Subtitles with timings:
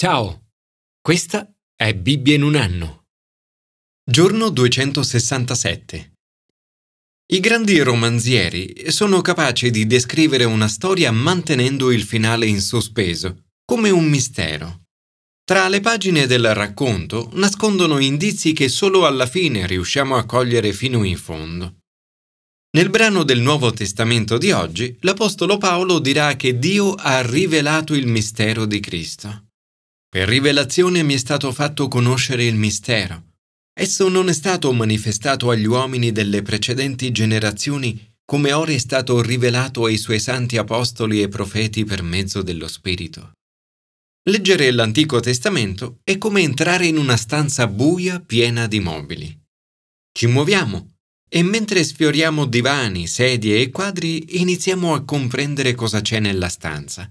[0.00, 0.50] Ciao,
[1.00, 3.06] questa è Bibbia in un anno.
[4.08, 6.12] Giorno 267.
[7.32, 13.90] I grandi romanzieri sono capaci di descrivere una storia mantenendo il finale in sospeso, come
[13.90, 14.82] un mistero.
[15.42, 21.02] Tra le pagine del racconto nascondono indizi che solo alla fine riusciamo a cogliere fino
[21.02, 21.78] in fondo.
[22.76, 28.06] Nel brano del Nuovo Testamento di oggi, l'Apostolo Paolo dirà che Dio ha rivelato il
[28.06, 29.42] mistero di Cristo.
[30.18, 33.34] Per rivelazione mi è stato fatto conoscere il mistero.
[33.72, 39.84] Esso non è stato manifestato agli uomini delle precedenti generazioni come ora è stato rivelato
[39.84, 43.30] ai suoi santi apostoli e profeti per mezzo dello Spirito.
[44.28, 49.40] Leggere l'Antico Testamento è come entrare in una stanza buia piena di mobili.
[50.10, 50.94] Ci muoviamo
[51.28, 57.08] e mentre sfioriamo divani, sedie e quadri iniziamo a comprendere cosa c'è nella stanza.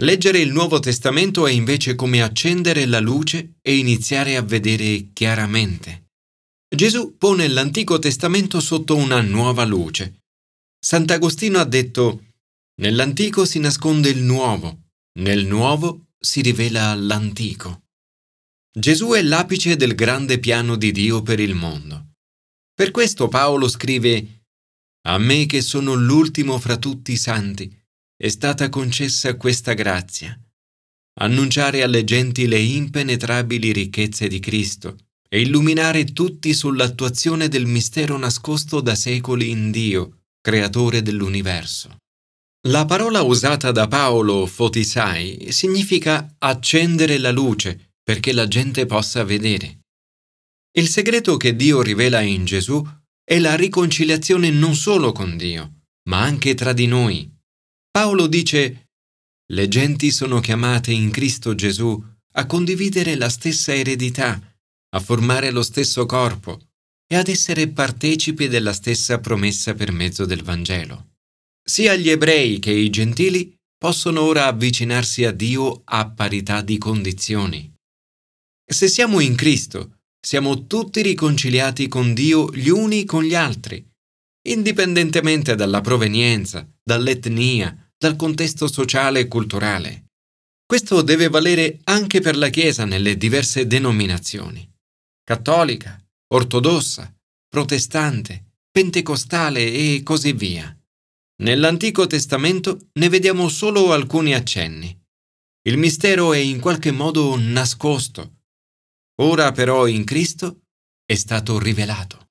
[0.00, 6.06] Leggere il Nuovo Testamento è invece come accendere la luce e iniziare a vedere chiaramente.
[6.74, 10.22] Gesù pone l'Antico Testamento sotto una nuova luce.
[10.78, 12.24] Sant'Agostino ha detto,
[12.80, 14.88] Nell'Antico si nasconde il Nuovo,
[15.20, 17.82] nel Nuovo si rivela l'Antico.
[18.74, 22.14] Gesù è l'apice del grande piano di Dio per il mondo.
[22.74, 24.44] Per questo Paolo scrive,
[25.06, 27.81] A me che sono l'ultimo fra tutti i santi,
[28.22, 30.40] è stata concessa questa grazia,
[31.18, 34.96] annunciare alle genti le impenetrabili ricchezze di Cristo
[35.28, 41.96] e illuminare tutti sull'attuazione del mistero nascosto da secoli in Dio, creatore dell'universo.
[42.68, 49.80] La parola usata da Paolo fotisai significa accendere la luce perché la gente possa vedere.
[50.78, 52.86] Il segreto che Dio rivela in Gesù
[53.24, 57.31] è la riconciliazione non solo con Dio, ma anche tra di noi,
[57.92, 58.88] Paolo dice,
[59.52, 62.02] le genti sono chiamate in Cristo Gesù
[62.36, 64.40] a condividere la stessa eredità,
[64.94, 66.58] a formare lo stesso corpo
[67.06, 71.16] e ad essere partecipi della stessa promessa per mezzo del Vangelo.
[71.62, 77.70] Sia gli ebrei che i gentili possono ora avvicinarsi a Dio a parità di condizioni.
[78.64, 83.86] Se siamo in Cristo, siamo tutti riconciliati con Dio gli uni con gli altri,
[84.48, 90.06] indipendentemente dalla provenienza, dall'etnia, dal contesto sociale e culturale.
[90.66, 94.68] Questo deve valere anche per la Chiesa nelle diverse denominazioni.
[95.22, 96.04] Cattolica,
[96.34, 97.14] ortodossa,
[97.48, 100.76] protestante, pentecostale e così via.
[101.42, 105.00] Nell'Antico Testamento ne vediamo solo alcuni accenni.
[105.68, 108.40] Il mistero è in qualche modo nascosto.
[109.20, 110.62] Ora però in Cristo
[111.04, 112.30] è stato rivelato.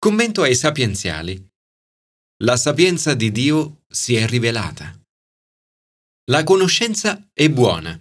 [0.00, 1.52] Commento ai sapienziali
[2.42, 5.00] la sapienza di Dio si è rivelata.
[6.30, 7.96] La conoscenza è buona.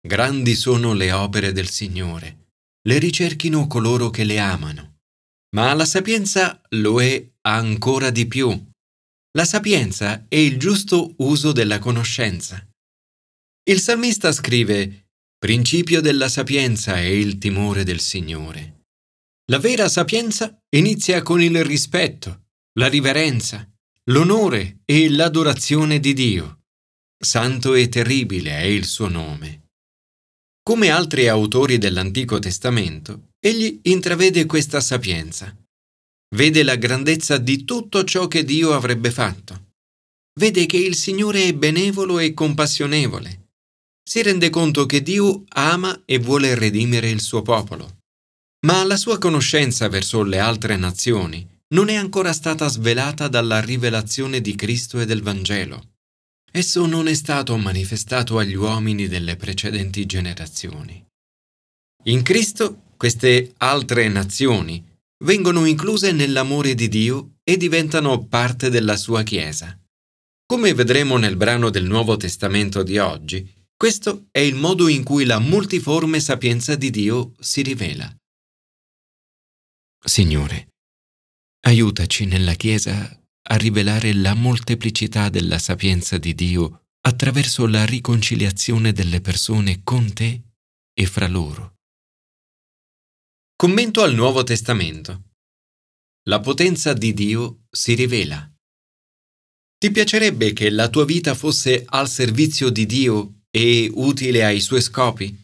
[0.00, 2.52] Grandi sono le opere del Signore.
[2.86, 5.00] Le ricerchino coloro che le amano.
[5.54, 8.48] Ma la sapienza lo è ancora di più.
[9.32, 12.66] La sapienza è il giusto uso della conoscenza.
[13.68, 18.84] Il salmista scrive, Principio della sapienza è il timore del Signore.
[19.50, 22.45] La vera sapienza inizia con il rispetto,
[22.78, 23.66] la riverenza,
[24.10, 26.64] l'onore e l'adorazione di Dio.
[27.18, 29.68] Santo e terribile è il suo nome.
[30.62, 35.56] Come altri autori dell'Antico Testamento, egli intravede questa sapienza.
[36.34, 39.72] Vede la grandezza di tutto ciò che Dio avrebbe fatto.
[40.38, 43.52] Vede che il Signore è benevolo e compassionevole.
[44.06, 48.00] Si rende conto che Dio ama e vuole redimere il suo popolo.
[48.66, 54.40] Ma la sua conoscenza verso le altre nazioni non è ancora stata svelata dalla rivelazione
[54.40, 55.94] di Cristo e del Vangelo.
[56.52, 61.04] Esso non è stato manifestato agli uomini delle precedenti generazioni.
[62.04, 64.82] In Cristo queste altre nazioni
[65.24, 69.78] vengono incluse nell'amore di Dio e diventano parte della sua Chiesa.
[70.46, 75.24] Come vedremo nel brano del Nuovo Testamento di oggi, questo è il modo in cui
[75.24, 78.14] la multiforme sapienza di Dio si rivela.
[80.02, 80.68] Signore,
[81.66, 83.10] Aiutaci nella Chiesa
[83.48, 90.42] a rivelare la molteplicità della sapienza di Dio attraverso la riconciliazione delle persone con te
[90.94, 91.78] e fra loro.
[93.56, 95.30] Commento al Nuovo Testamento.
[96.28, 98.48] La potenza di Dio si rivela.
[99.76, 104.82] Ti piacerebbe che la tua vita fosse al servizio di Dio e utile ai suoi
[104.82, 105.36] scopi?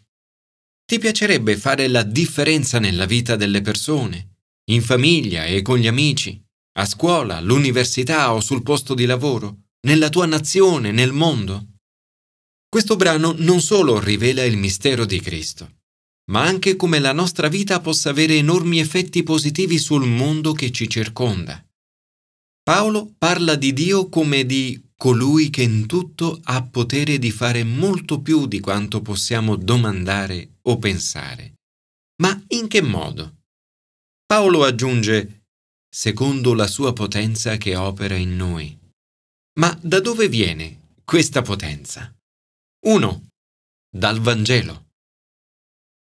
[0.85, 4.31] Ti piacerebbe fare la differenza nella vita delle persone?
[4.70, 6.41] In famiglia e con gli amici,
[6.79, 11.67] a scuola, all'università o sul posto di lavoro, nella tua nazione, nel mondo.
[12.69, 15.81] Questo brano non solo rivela il mistero di Cristo,
[16.31, 20.88] ma anche come la nostra vita possa avere enormi effetti positivi sul mondo che ci
[20.88, 21.62] circonda.
[22.62, 28.23] Paolo parla di Dio come di colui che in tutto ha potere di fare molto
[28.23, 31.55] più di quanto possiamo domandare o pensare.
[32.23, 33.42] Ma in che modo?
[34.32, 35.43] Paolo aggiunge,
[35.94, 38.75] secondo la sua potenza che opera in noi.
[39.61, 42.11] Ma da dove viene questa potenza?
[42.87, 43.26] 1.
[43.94, 44.87] Dal Vangelo.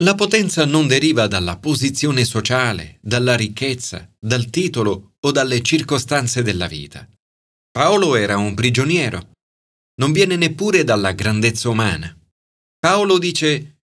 [0.04, 6.68] La potenza non deriva dalla posizione sociale, dalla ricchezza, dal titolo o dalle circostanze della
[6.68, 7.10] vita.
[7.72, 9.32] Paolo era un prigioniero.
[9.96, 12.16] Non viene neppure dalla grandezza umana.
[12.78, 13.80] Paolo dice,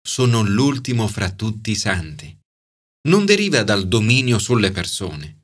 [0.00, 2.34] sono l'ultimo fra tutti i santi.
[3.06, 5.42] Non deriva dal dominio sulle persone.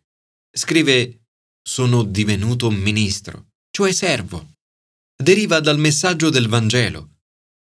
[0.51, 1.25] Scrive,
[1.62, 4.55] sono divenuto ministro, cioè servo.
[5.15, 7.19] Deriva dal messaggio del Vangelo.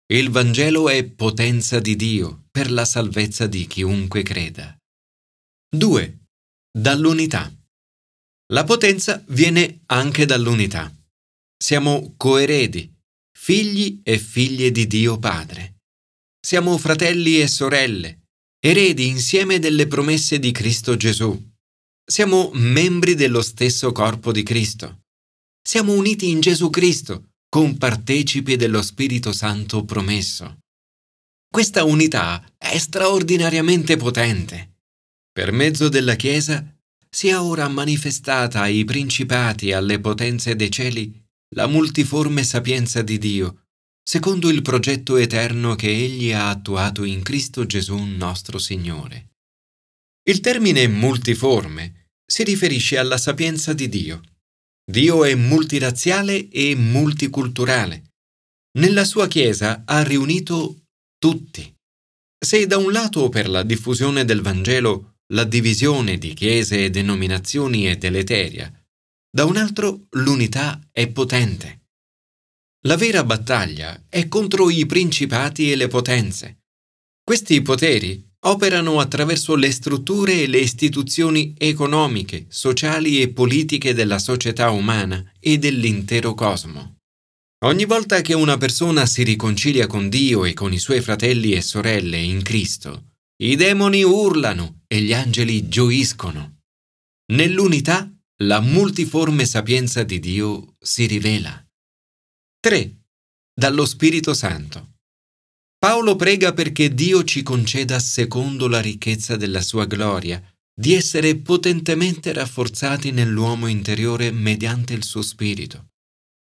[0.08, 4.78] Il Vangelo è potenza di Dio per la salvezza di chiunque creda.
[5.76, 6.20] 2.
[6.72, 7.52] Dall'unità.
[8.54, 10.94] La potenza viene anche dall'unità.
[11.58, 12.94] Siamo coeredi,
[13.38, 15.80] figli e figlie di Dio Padre.
[16.40, 18.23] Siamo fratelli e sorelle,
[18.66, 21.52] eredi insieme delle promesse di Cristo Gesù.
[22.06, 25.02] Siamo membri dello stesso corpo di Cristo.
[25.62, 30.60] Siamo uniti in Gesù Cristo, compartecipi dello Spirito Santo promesso.
[31.52, 34.78] Questa unità è straordinariamente potente.
[35.30, 36.66] Per mezzo della Chiesa
[37.10, 41.14] sia ora manifestata ai principati e alle potenze dei cieli
[41.56, 43.63] la multiforme sapienza di Dio,
[44.04, 49.32] secondo il progetto eterno che Egli ha attuato in Cristo Gesù nostro Signore.
[50.30, 54.22] Il termine multiforme si riferisce alla sapienza di Dio.
[54.86, 58.12] Dio è multirazziale e multiculturale.
[58.80, 60.86] Nella sua Chiesa ha riunito
[61.18, 61.74] tutti.
[62.44, 67.84] Se da un lato per la diffusione del Vangelo la divisione di chiese e denominazioni
[67.84, 68.72] è deleteria,
[69.30, 71.83] da un altro l'unità è potente.
[72.86, 76.64] La vera battaglia è contro i principati e le potenze.
[77.24, 84.70] Questi poteri operano attraverso le strutture e le istituzioni economiche, sociali e politiche della società
[84.72, 86.98] umana e dell'intero cosmo.
[87.64, 91.62] Ogni volta che una persona si riconcilia con Dio e con i suoi fratelli e
[91.62, 96.58] sorelle in Cristo, i demoni urlano e gli angeli gioiscono.
[97.32, 98.14] Nell'unità
[98.44, 101.63] la multiforme sapienza di Dio si rivela.
[102.64, 102.98] 3.
[103.54, 104.94] Dallo Spirito Santo.
[105.78, 110.42] Paolo prega perché Dio ci conceda, secondo la ricchezza della sua gloria,
[110.74, 115.90] di essere potentemente rafforzati nell'uomo interiore mediante il suo Spirito.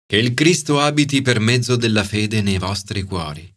[0.05, 3.51] Che il Cristo abiti per mezzo della fede nei vostri cuori.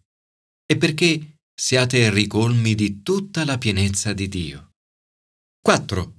[0.65, 4.71] E perché siate ricolmi di tutta la pienezza di Dio.
[5.61, 6.15] 4.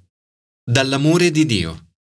[0.64, 1.94] Dall'amore di Dio.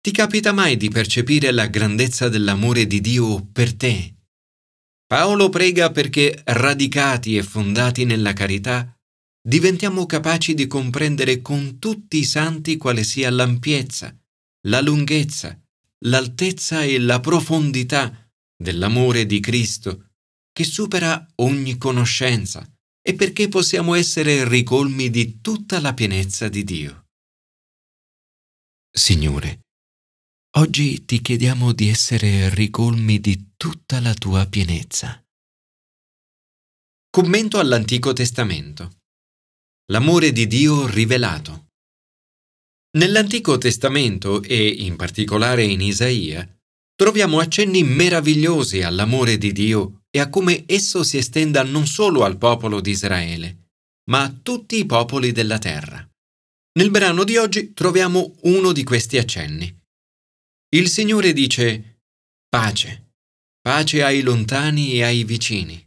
[0.00, 4.14] Ti capita mai di percepire la grandezza dell'amore di Dio per te?
[5.06, 8.96] Paolo prega perché, radicati e fondati nella carità,
[9.40, 14.14] diventiamo capaci di comprendere con tutti i santi quale sia l'ampiezza,
[14.68, 15.58] la lunghezza,
[16.04, 20.10] l'altezza e la profondità dell'amore di Cristo
[20.52, 22.68] che supera ogni conoscenza
[23.00, 27.06] e perché possiamo essere ricolmi di tutta la pienezza di Dio.
[28.90, 29.60] Signore,
[30.56, 35.22] oggi ti chiediamo di essere ricolmi di tutta la tua pienezza.
[37.10, 39.00] Commento all'Antico Testamento.
[39.92, 41.66] L'amore di Dio rivelato.
[42.98, 46.48] Nell'Antico Testamento e in particolare in Isaia
[46.94, 52.38] troviamo accenni meravigliosi all'amore di Dio e a come esso si estenda non solo al
[52.38, 53.68] popolo di Israele,
[54.10, 56.06] ma a tutti i popoli della terra.
[56.78, 59.77] Nel brano di oggi troviamo uno di questi accenni.
[60.70, 62.02] Il Signore dice
[62.46, 63.12] pace,
[63.62, 65.82] pace ai lontani e ai vicini.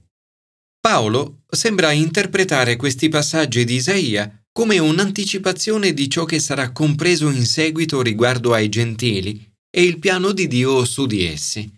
[0.79, 7.45] Paolo sembra interpretare questi passaggi di Isaia come un'anticipazione di ciò che sarà compreso in
[7.45, 11.71] seguito riguardo ai gentili e il piano di Dio su di essi.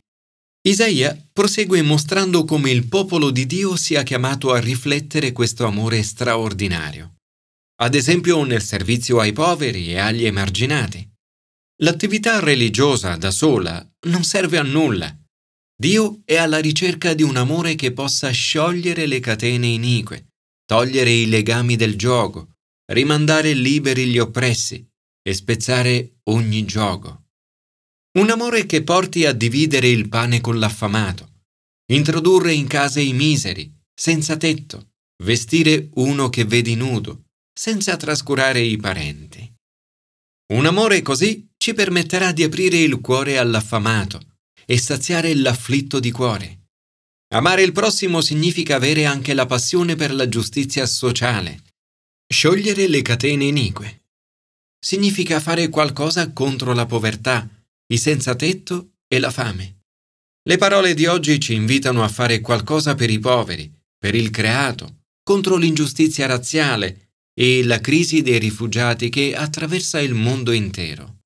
[0.65, 7.15] Isaia prosegue mostrando come il popolo di Dio sia chiamato a riflettere questo amore straordinario,
[7.81, 11.11] ad esempio nel servizio ai poveri e agli emarginati.
[11.83, 15.13] L'attività religiosa da sola non serve a nulla.
[15.75, 20.27] Dio è alla ricerca di un amore che possa sciogliere le catene inique,
[20.65, 22.53] togliere i legami del gioco,
[22.93, 24.87] rimandare liberi gli oppressi
[25.21, 27.25] e spezzare ogni gioco.
[28.17, 31.41] Un amore che porti a dividere il pane con l'affamato,
[31.91, 38.77] introdurre in casa i miseri, senza tetto, vestire uno che vedi nudo, senza trascurare i
[38.77, 39.51] parenti.
[40.53, 44.19] Un amore così ci permetterà di aprire il cuore all'affamato
[44.65, 46.71] e saziare l'afflitto di cuore.
[47.33, 51.61] Amare il prossimo significa avere anche la passione per la giustizia sociale,
[52.27, 54.07] sciogliere le catene inique.
[54.77, 57.47] Significa fare qualcosa contro la povertà,
[57.93, 59.83] i senza tetto e la fame.
[60.43, 65.03] Le parole di oggi ci invitano a fare qualcosa per i poveri, per il creato,
[65.23, 71.21] contro l'ingiustizia razziale e la crisi dei rifugiati che attraversa il mondo intero.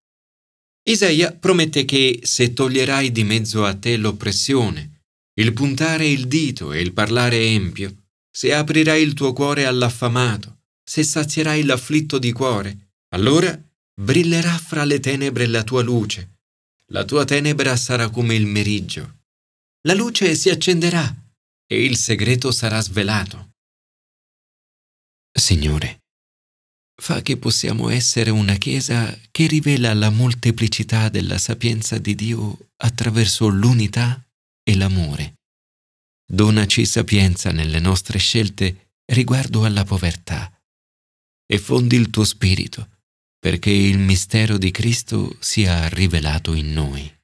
[0.88, 5.01] Isaia promette che se toglierai di mezzo a te l'oppressione,
[5.38, 11.03] il puntare il dito e il parlare empio, se aprirai il tuo cuore all'affamato, se
[11.03, 13.60] sazierai l'afflitto di cuore, allora
[14.01, 16.36] brillerà fra le tenebre la tua luce.
[16.91, 19.24] La tua tenebra sarà come il meriggio.
[19.82, 21.13] La luce si accenderà
[21.65, 23.56] e il segreto sarà svelato.
[25.38, 26.03] Signore,
[27.00, 33.48] fa che possiamo essere una Chiesa che rivela la molteplicità della sapienza di Dio attraverso
[33.48, 34.22] l'unità
[34.63, 35.36] e l'amore.
[36.30, 40.51] Donaci sapienza nelle nostre scelte riguardo alla povertà
[41.46, 42.89] e fondi il tuo spirito
[43.39, 47.16] perché il mistero di Cristo sia rivelato in noi.